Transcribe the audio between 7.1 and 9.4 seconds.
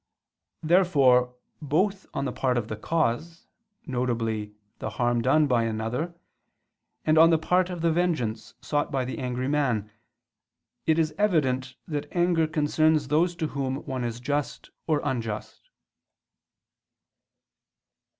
on the part of the vengeance sought by the